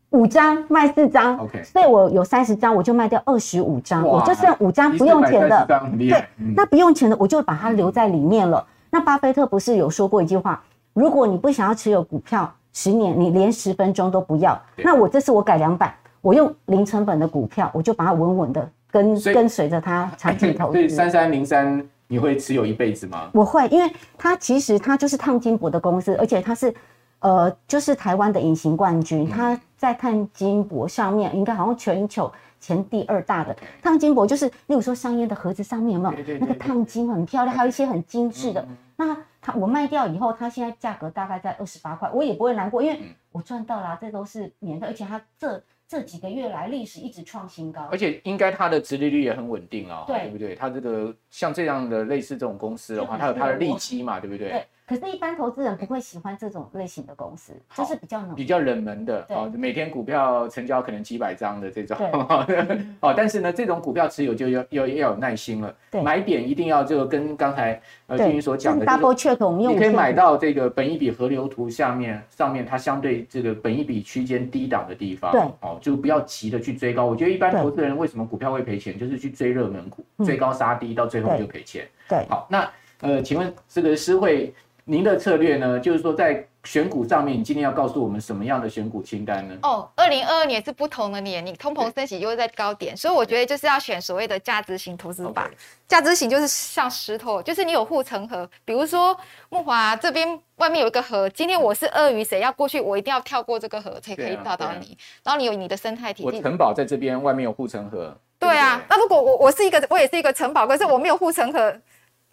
[0.08, 1.38] 五张卖四张。
[1.38, 1.62] OK。
[1.62, 5.64] 所以我有三十张，我就卖掉二十五张，我就剩五张不用钱的。
[5.96, 6.24] 对，
[6.56, 8.66] 那不用钱的，我就把它留在里面了。
[8.90, 10.60] 那巴菲特不是有说过一句话：
[10.94, 14.60] 如果你不想要持有股票十年，你连十分钟都不要。
[14.78, 18.68] 那我这次我改良版，我用零成本的股票，我就把它稳稳的。
[18.90, 23.30] 跟跟随着它长期 投资，所以三三零三你会持有一辈子吗？
[23.32, 26.74] 我会，因为它其实它就是烫金箔的公司，而且它是
[27.20, 38.66] 呃就是台湾的隐形冠军，它在烫金箔上面应该好像全球前第二大的烫金箔，就是例如说香烟的盒子上面有没有那个烫金很漂亮，还有一些很精致的。
[38.96, 43.00] 那它我卖掉以后，它现在价格大概在二十八块，我也不会难过，因为
[43.30, 45.62] 我赚到了，这都是免费，而且它这。
[45.90, 50.54] 这几个月来历史一直创新高，而且应该它的殖利率也很稳定啊、哦，对不对？
[50.54, 54.50] 它这个像这样的类似这种公司的话，它有它的利基嘛，对不对？
[54.50, 54.66] 对。
[54.90, 61.96] 可是，一般投资人不会喜欢这种类型的公司，就是比较冷比较冷门的哦，每天股票成交可能几百张的这种
[62.98, 63.14] 哦。
[63.16, 77.06] 但是呢，这种股票持有就要要要有耐心了，对，买点一定要就跟刚才呃俊云所讲的、就是、double check，我们用你可以买到这个本一比河流图下面上面它相对这个本一比区间低档的地方，对，哦，就不要急着去追高。
[77.06, 81.86] 我觉得一般投资人为什么股票会赔钱，就是去追热门股，追高杀低，到最后就赔钱。
[82.08, 82.68] 对，好，那
[83.02, 84.52] 呃，请问这个诗慧。
[84.84, 89.54] 您的策略呢，就是说在选股上面，你今天要告诉我们什么样的选股清单呢？
[89.62, 95.50] 哦，二零二二年是不同的年，你通膨升息又在高点，所以我觉得就是要选所谓的价值型投资法。
[95.88, 99.16] 价值型就是像石头，就是你有护城河，比如说
[99.48, 104.96] 木华这边外面有一个河，今天我是鳄鱼，谁要过去，我一定要跳过这个河才可以到到你。
[105.24, 106.26] 然后你有你的生态体系。
[106.26, 108.14] 我城堡在这边，外面有护城河。
[108.38, 111.74] 对啊，那如果我我是一个，我也是一个城堡，可是我没有护城河。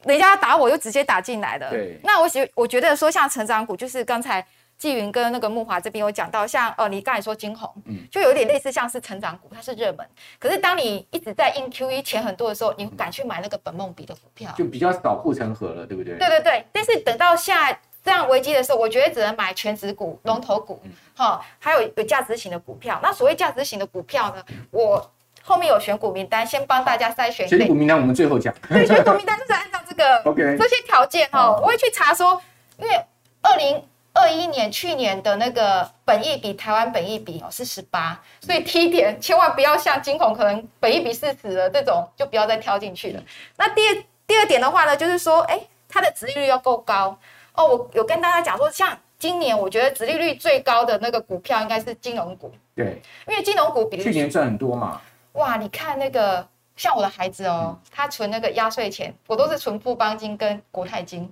[0.08, 1.70] 人家打我，就直接打进来的。
[1.70, 4.46] 对，那我觉我觉得说像成长股，就是刚才
[4.78, 10.08] 季云跟那个木华这边有讲到，像哦，你刚才说金红，嗯，就有点类似像是成长股，它是热门。
[10.40, 16.18] 可是当你一直在印 QE 钱很多的时候，你敢去买那个本梦比的股票，就比较少护城河了，对不对？
[16.18, 16.66] 对对对。
[16.72, 17.72] 但是等到下
[18.04, 20.82] 这样危机的时候，我觉得只能买全值股、龙头股，
[21.16, 23.00] 哈、嗯，还有有价值型的股票。
[23.02, 25.12] 那所谓价值型的股票呢，我。
[25.48, 27.48] 后面有选股名单，先帮大家筛选。
[27.48, 28.54] 选股名单我们最后讲。
[28.68, 32.42] 对，选股名单就是按照这个 OK 这些条件哈，我会去查说，
[32.78, 32.94] 因为
[33.42, 33.82] 二零
[34.12, 43.24] 二一年去年的那个本益比台湾本益比哦是十八，所以第一点千万不要像金红可能本益比四十的这种，就不要再挑进去了。
[43.56, 45.58] 那第二第二点的话呢，就是说，哎，
[45.88, 47.18] 它的殖利率要够高
[47.54, 47.66] 哦。
[47.66, 52.52] 我有跟大家讲说，像今年我觉得殖利率最高的那个股票应该是金融股。
[52.76, 55.02] 对，因为金融股比去年赚很多嘛。
[55.38, 56.46] 哇，你看那个
[56.76, 61.30] 像我的孩子哦，他存那个压岁钱，我都是存富邦金跟国泰金，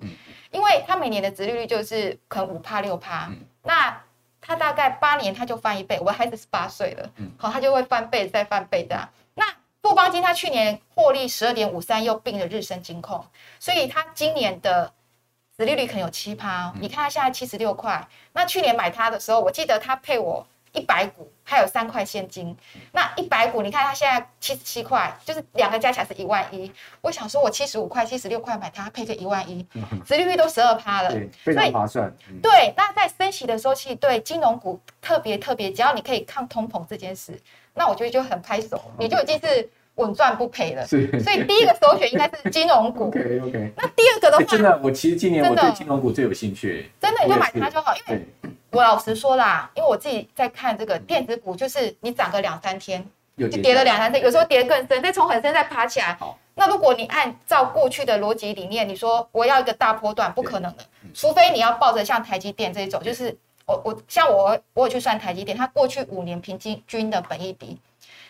[0.52, 3.28] 因为他每年的殖利率就是可能五趴六趴，
[3.64, 4.00] 那
[4.40, 5.98] 他大概八年他就翻一倍。
[5.98, 9.08] 我的孩子是八岁了，好，他就会翻倍再翻倍的。
[9.34, 9.44] 那
[9.82, 13.24] 富邦金他去年获利十二点五三，又并了日升金控，
[13.58, 14.92] 所以他今年的
[15.58, 16.72] 殖利率可能有七趴。
[16.80, 20.46] 你看他现在七十六块，那去年买他的时候，我记得他配我。
[20.76, 22.56] 一百股还有三块现金，
[22.92, 26.70] 那一百股你看它现在七十七块，就是两个加起来是一万一。
[27.00, 29.66] 我想说，我七十五块、七十六块买它，配个一万一，
[30.04, 32.14] 殖利率都十二趴了，对，非常划算。
[32.42, 37.40] 对，那在升息的时候，其实对金融股特别特别，只要你可以抗通膨这件事，
[37.74, 40.86] 那我觉得就很拍手，你就已经是稳赚不赔了。
[40.86, 43.08] 所以第一个首选应该是金融股。
[43.12, 43.72] OK OK。
[43.76, 46.90] 那第二个的话，真的，我其实今年我对金融股最有兴趣。
[47.00, 48.26] 真的，你就买它就好，因为。
[48.72, 53.02] 我老实说啦，因为我自己在看这个电子股，就是你涨个两三天，
[53.38, 56.14] 就跌了两三天，有时候跌更深，再从很深再爬起来。
[56.20, 67.78] 好，那如果你按照过去的逻辑理念，你说我要一个大波段，不可能的，除非你要抱着像台积电这种，就是我我像我我有去算台积电，它过去五年平均均的本益比，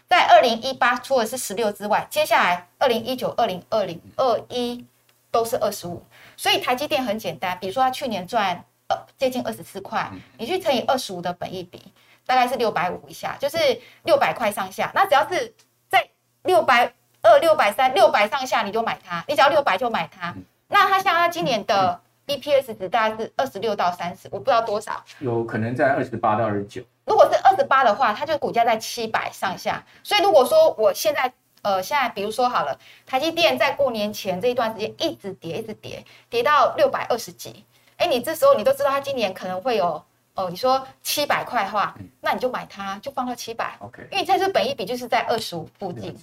[0.09, 4.85] 在二零一八除了是十六之外，接下来二零一九、二零二零、二一
[5.31, 6.03] 都是二十五，
[6.37, 8.64] 所以台积电很简单，比如说它去年赚。
[8.88, 11.92] 呃，接近二十四块，你去乘以二十五的本益比，
[12.25, 13.59] 大概是六百五以下，就是
[14.05, 14.92] 六百块上下。
[14.95, 15.53] 那只要是
[15.88, 16.09] 在
[16.45, 19.25] 六百二、六百三、六百上下，你就买它。
[19.27, 20.33] 你只要六百就买它。
[20.69, 26.81] 那它像它今年的 EPS 值大概是二十六到三十，我不知道多少，有可能在二十八到二十九。
[27.07, 29.83] 如果是二十八的话，它就股价在七百上下。
[30.03, 37.64] 所以如果说我现在呃现在比如说好了，台积电在过年前这一段时间一直跌，一直跌，跌到六百二十几。
[37.97, 40.03] 哎，你这时候你都知道它今年可能会有
[40.35, 43.75] 哦，你说七百块的话，那你就买它，就放到七百。
[43.79, 46.14] OK，因为在这本一比就是在二十五附近。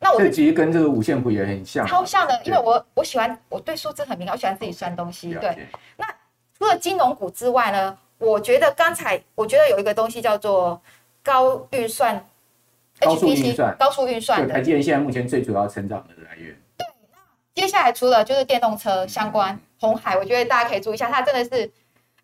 [0.00, 2.40] 那我这其实跟这个五线谱也很像，超像的。
[2.44, 5.34] 因为我我喜欢，我对数字很敏感，我喜欢自己算东西。
[5.34, 5.68] 对。
[5.96, 6.04] 那
[6.58, 10.80] 除了金融股之外呢，我觉得刚才我觉得有一个东西叫做
[11.22, 12.24] 高预算，
[13.00, 14.46] 高速运算，高速运算。
[14.46, 16.54] 台积电现在目前最主要成长的来源。
[16.76, 16.86] 对。
[17.10, 17.18] 那
[17.54, 19.58] 接下来除了就是电动车相关。
[19.80, 21.70] 红海，我觉得大家可以注意一下，它真的是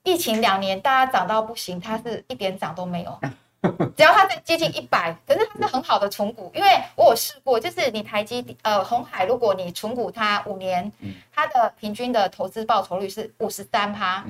[0.03, 3.19] 疫情两年，大家涨到不行，它是一点涨都没有。
[3.97, 10.93] 只要它在接近一百，可是它是很好的存股，因为我有试过，就是你台积呃红海，如果你存股它五年，
[11.33, 14.23] 它的平均的投资报酬率是五十三趴。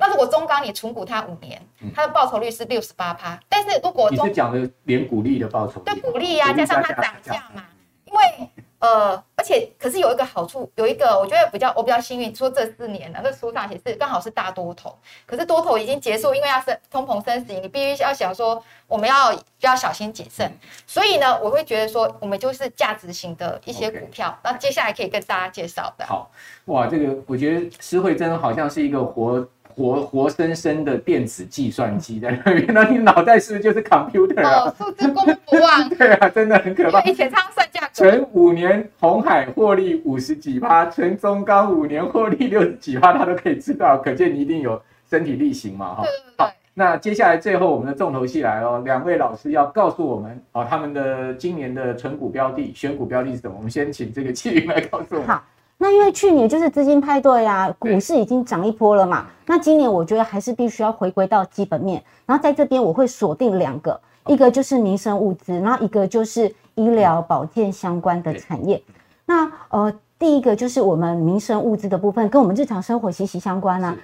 [0.00, 1.62] 那如果中钢你存股它五年，
[1.94, 3.38] 它的报酬率是六十八趴。
[3.48, 7.62] 但是如果你是讲的连股利的报酬，对股利呀，加上它涨价嘛，
[8.06, 8.48] 因为。
[8.80, 20.50] 呃，而且可是有一个好处，有一个我觉得比较我比较幸运，说这四年呢，这书上显示刚好是大多头，可是多头已经结束，因为要升通膨升息，你必须要想说我们要要小心谨慎，
[20.86, 26.06] 所以呢，我会觉得说我们就是价值型的一些股票，那.接下来可以跟大家介绍的。
[26.06, 26.30] 好，
[26.64, 29.46] 哇，这个我觉得施慧珍好像是一个活。
[29.74, 34.64] 活活生生的电子计算机在那边， 那你脑袋是不是就是 computer 啊？
[34.66, 35.88] 哦，数字功不忘。
[35.96, 37.00] 对啊，真的很可怕。
[37.02, 37.88] 以前常算价。
[37.92, 46.02] 存五年鸿海获利五十几趴，存中钢五年获利六十几趴，他都可以知道，可见你一定有身体力行嘛，哈。
[46.02, 46.46] 对对对。
[46.46, 53.54] 好，那接下来最后我们的重头戏来了，两位老师要告诉我们啊，他们的今年的存股标的、选股标的是什么？
[53.56, 55.26] 我们先请这个气云来告诉我们。
[55.26, 55.42] 好。
[55.82, 59.26] 那那因为去年就是资金派对啊，股市已经涨一波了嘛。
[59.46, 62.02] 那今年我觉得还是必须要回归到基本面。
[62.26, 68.80] 然后在这边我会锁定两个，一个就是民生物资，然后一个就是医疗保健相关的产业。
[69.24, 73.96] 那呃，第一个就是我们民生物资的部分，跟我们日常生活息息相关啊。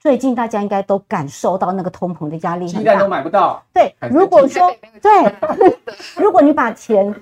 [0.00, 3.62] 最近大家应该都感受到那个通膨的压力很大，鸡蛋都买不到。
[3.72, 4.62] 对，如果说
[5.00, 5.32] 对，
[6.18, 7.14] 如果你把钱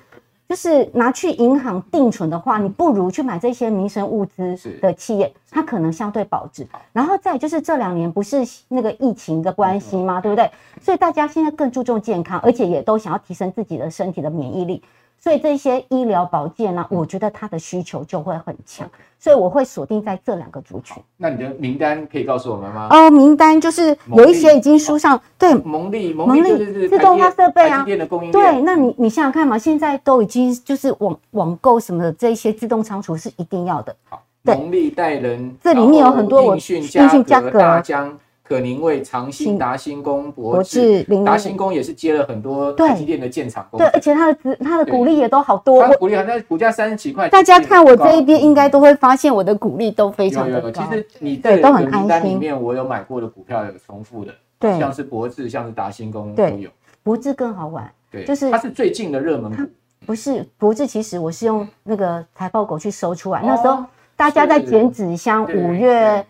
[0.47, 6.67] 就是拿去银行定存的话，你不如去买这些民生物资的企业，它可能相对保值。
[6.93, 8.37] 然后再就是这两年不是
[8.67, 10.21] 那个疫情的关系吗？
[10.21, 10.49] 对不对？
[10.81, 14.83] 所以大家现在更注重健康，而且也都想要提升自己的身体的免疫力。
[15.19, 18.87] 所以这些医疗保健呢、啊，我觉得它的需求就会很强，
[19.19, 21.01] 所以我会锁定在这两个族群。
[21.17, 22.87] 那你的名单可以告诉我们吗？
[22.91, 27.83] 哦，名单就是有一些已经书上对蒙利，蒙利自动化设备啊，
[28.31, 33.95] 对，那你你想想看嘛，现在都已经就是网网购什么的这些自动仓储是一定要的。
[34.07, 36.81] 好，蒙利带人，这里面有很多我讯
[37.23, 38.15] 嘉格大疆。
[38.47, 43.79] 可宁味、长兴、达新工、博智、达新工也是接了很多台积电的建厂工。
[43.79, 45.81] 对，而且它的资、它的股利也都好多。
[45.81, 47.27] 它的股利好像股价三十几块。
[47.27, 50.83] 大家看我这一边，应该都会发现我的股利都非常的高。
[50.83, 51.99] 其实你在都很安心。
[52.01, 56.69] 名单里面我有买过的股票有重复的，对，像是博智，像是达新工都有。
[57.01, 59.63] 博智更好玩，对，就是它是最近的热门股。
[60.05, 63.83] 不是博智，其实我是用那个财报狗去搜出来，那时候
[64.15, 66.23] 大家在剪纸箱，五月。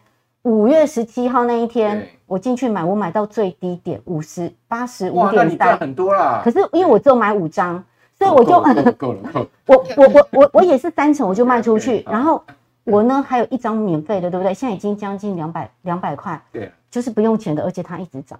[0.45, 6.39] 五月十七号那一天，我进去买，我买到最低点五十八十五点三，很多啦。
[6.43, 7.83] 可是因为我只有买五张，
[8.13, 9.47] 所以我就够了，够 了。
[9.65, 12.43] 我我我我我也是三成我就卖出去，然后
[12.83, 14.53] 我呢还有一张免费的，对不对？
[14.53, 18.39] 现在已经将近两百两百块，对，就是不用钱的，而且它一直涨，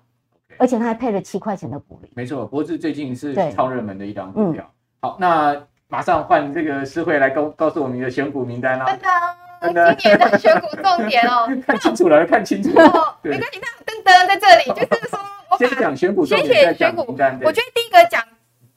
[0.60, 2.12] 而且它还配了七块钱的股利。
[2.14, 4.64] 没错，博智最近是超热门的一张股票。
[5.02, 8.86] 好，那马上换这个诗慧来告告诉我们你的选股名单啦。
[9.66, 13.16] 今年的选股重点哦， 看清楚了，看清楚哦。
[13.22, 15.20] 没关系，那噔噔在这里，就是说，
[15.58, 17.40] 先讲选股重点，再讲名单。
[17.44, 18.22] 我觉得第一个讲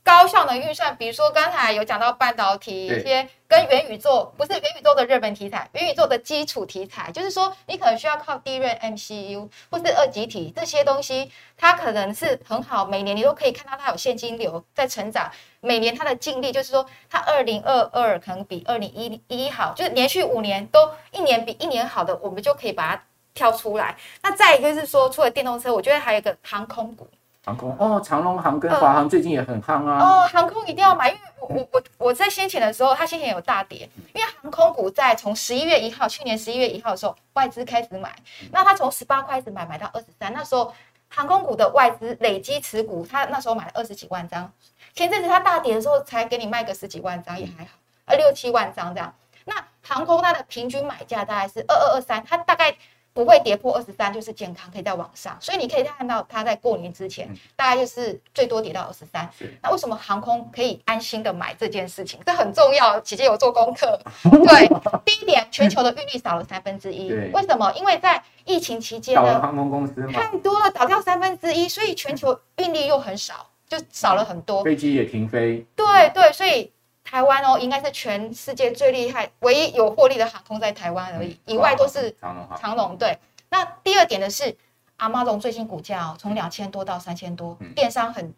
[0.08, 15.30] 高效的运算，比如说刚才有讲到半导体一些跟元宇宙，不是元宇宙的热门题材，元宇宙的基础题材，就是说你可能需要靠 DRAM、MCU 或是二极体这些东西，它可能是很好，每年你都可以看到它有现金流在成长，
[15.60, 23.02] 每年它的净利就是说，它二零二二可能比二零一一好，就是连续五年都一年比一年好的，我们就可以把它
[23.34, 23.94] 挑出来。
[24.22, 27.06] 那再一个就是说，除了电动车，我觉得还有一个航空股。
[27.48, 29.98] 航空哦，长荣航跟华航最近也很夯啊。
[29.98, 38.14] 哦，航空一定要买，因为我我我我在先前的时候，它先前有大跌，因为航空股在从十一月一号，去年十一月一号的时候，外资开始买，
[38.52, 40.70] 那它从十八块开始买，买到二十三，那时候
[41.08, 44.52] 航空股的外资累积持股，它那时候买了二十几万张，
[44.92, 47.70] 前阵子它大跌的时候才给你卖个十几万张也还好，
[48.04, 49.14] 呃六七万张这样。
[49.46, 52.76] 那航空它的平均买价大概是二二二三，它大概。
[53.18, 55.36] 不会跌破二十三，就是健康，可以在往上。
[55.40, 59.28] 所以你可以看到它在过年之前，大概就是最多跌到二十三。
[59.60, 62.20] 那为什么航空可以安心的买这件事情？
[62.24, 64.00] 这很重要，姐姐有做功课。
[64.22, 64.68] 对，
[65.04, 67.10] 第一点，全球的运力少了三分之一。
[67.32, 67.72] 为什么？
[67.72, 74.62] 因为在疫情期间呢，航空公司太多了，倒掉三分之一，所以全球运力又很少，就少了很多。
[74.62, 75.66] 飞机也停飞。
[75.74, 76.72] 对对，所以。
[77.10, 82.46] 台湾哦，应该是全世界最厉害、唯一有获利的航空在台湾而已，以外都是长荣。
[82.60, 83.18] 长龙对。
[83.48, 84.54] 那第二点的是
[84.98, 88.34] ，Amazon 最近股价哦，从两千多到三千多，电商很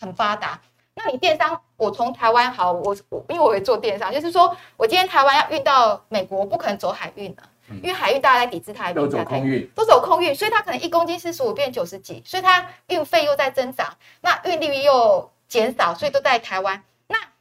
[0.00, 0.60] 很发达。
[0.94, 16.82] 那你电商，我从台湾好，我我因为我也做电商，就是说我今天台湾要运到美国，我不可能走海运的，因为海运大家在抵制它，都走空运，都走空运，所以它可能一公斤四十五变九十几，所以它运费又在增长，那运力又减少，所以都在台湾。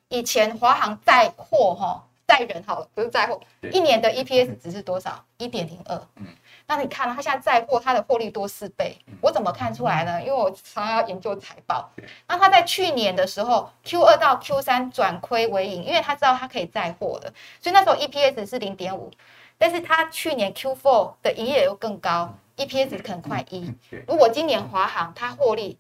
[0.10, 3.40] 以前华航载货哈载人好了，不是载货，
[3.72, 5.24] 一年的 EPS 值是多少？
[5.38, 5.96] 一点零二。
[6.16, 6.28] 嗯，
[6.68, 10.22] 那你看它现在载货，它的获利多四倍，我怎么看出来呢？
[10.22, 11.90] 因为我常常要研究财报。
[12.28, 19.12] 那它在去年的时候，Q 二到 Q 三转亏为盈，因为他知道它可以载货的，所以那时候 EPS 是零点五。
[19.58, 23.74] 但是它去年 Q four 的营业额又更高，EPS 可能快一。
[24.08, 25.78] 如果今年华航它获利，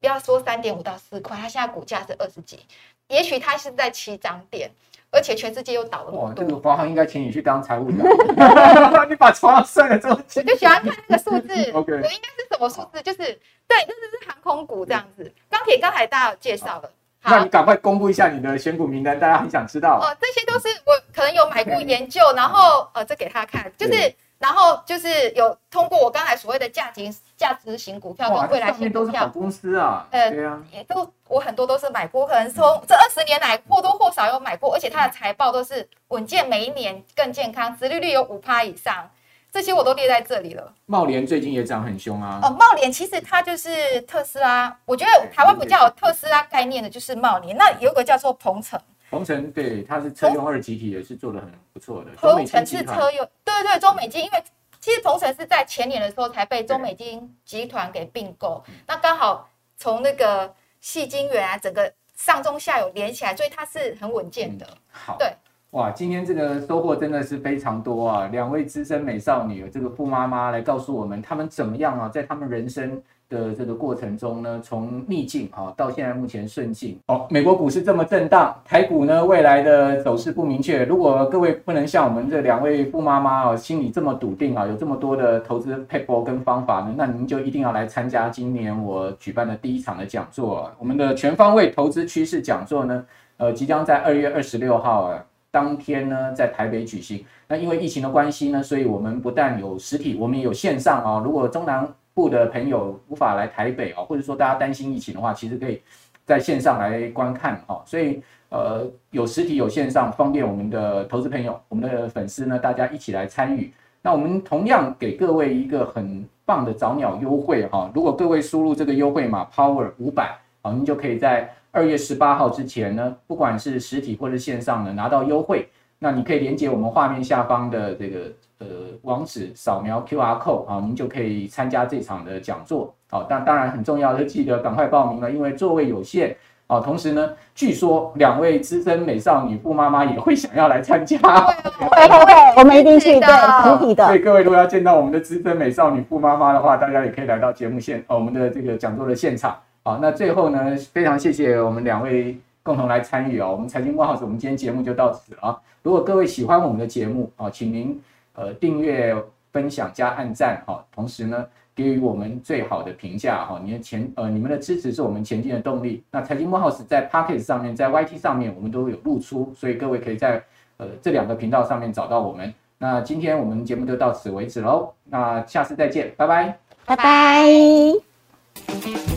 [0.00, 2.64] 不要说三点五到四块，它现在股价是二十几。
[3.10, 4.70] 也许它是在起涨点，
[5.10, 6.12] 而且全世界又倒了。
[6.12, 8.06] 哇，这个华航应该请你去当财务长。
[9.10, 11.52] 你把床算了之后，我就喜欢看那个数字。
[11.74, 13.02] OK，我应该是什么数字？
[13.02, 13.18] 就是
[13.66, 15.30] 对，就是是航空股这样子。
[15.50, 16.90] 钢铁刚才大家有介绍了，
[17.20, 19.98] 好，那你赶快公布一下你的选股名单，大家很想知道。
[20.00, 39.10] 哦，这些都是我可能有买过研究，然后呃，这给他看，就是然后就是有通过我刚才所谓的价值价值型股票跟未来型股票，公司啊，呃，对啊，也都我很多都是买过，可能从这二十年来或多或少有买过，而且它的财报都是稳健，每一年更健康，殖利率有五趴以上，
[39.52, 40.72] 这些我都列在这里了。
[40.86, 42.40] 茂联最近也涨很凶啊。
[42.42, 48.80] 哦，茂联其实它就是特斯拉，我觉得台湾比较有特斯拉概念的就是茂联，那有个叫做鹏程。
[49.10, 52.10] 鹏程对，它是车用二极体，也是做的很不错的。
[52.12, 54.42] 鹏程是车用，对对对，中美金，因为
[54.78, 64.64] 其实鹏程是在前年的时候才被中美金集团给并购，那刚好从那个细晶圆啊，整个上中下游连起来，所以它是很稳健的。
[64.70, 65.34] 嗯、好，对，
[65.72, 68.28] 哇，今天这个收获真的是非常多啊！
[68.32, 73.00] 两位资深美少女，这个富妈妈来告诉我们，她们怎么样啊，在她们人生。
[73.30, 80.84] 的这个过程中呢，从逆境啊到现在目前顺境哦，美国股市这么震荡，台股呢未来的走势不明确。
[80.84, 93.06] 如果各位不能像我们这两位富妈妈哦，心里这么笃定啊，有这么多的投资撇步跟方法呢，那您就一定要来参加今年我举办的第一场的讲座啊，我们的全方位投资趋势讲座呢，
[93.36, 97.24] 呃，即将在二月二十六号啊当天呢在台北举行。
[97.48, 101.22] 那因为疫情的关系呢，所以我们不但有实体，我们也有线上啊。
[101.24, 105.80] 如果中南部的朋友无法来台北哦，或者说大家担心疫情的话，其实可以
[106.24, 107.82] 在线上来观看哦。
[107.84, 113.72] 所以呃，有实体有线上，方便我们的投资朋友、我们的粉丝呢，大家一起来参与。
[114.02, 125.68] 那我们同样给各位一个很棒的早鸟优惠哈，如果各位输入这个优惠码 Power 五百，好，您就可以在二月十八号之前呢，不管是实体或是线上呢，拿到优惠。
[125.98, 128.20] 那你可以连接我们画面下方的这个
[128.58, 128.66] 呃
[129.02, 132.94] 网址，扫描 QR code 啊，您就可以参加这场的讲座。
[133.10, 136.36] 好，但当然很重要的，记得赶快报名了，因为座位有限。
[136.66, 141.18] 啊，同时呢，据说两位资深美少女富妈妈也会想要来参加。
[141.18, 144.06] 会会会，我们一定去，对，实体的。
[144.06, 149.56] 所以各位如果要见到我们的资深美少女富妈妈的话，大家也可以来到节目现，哦我们的这个讲座的现场。
[149.82, 152.38] 好，那最后呢，非常谢谢我们两位。
[152.62, 153.50] 共同来参与啊！
[153.50, 155.58] 我们财经慕 House，我们今天节目就到此啊。
[155.82, 157.98] 如果各位喜欢我们的节目啊，请您
[158.34, 159.16] 呃订阅、
[159.50, 160.84] 分享加按赞哈。
[160.94, 163.58] 同时呢，给予我们最好的评价哈。
[163.64, 166.04] 你的前呃你们的支持是我们前进的动力。
[166.10, 170.44] 那财经慕 House 在 Pocket 上面，在 YT 上面，我们都有露出，所以各位可以在
[170.76, 172.52] 呃这两个频道上面找到我们。
[172.76, 174.92] 那今天我们节目就到此为止喽。
[175.04, 179.09] 那下次再见，拜拜，拜拜。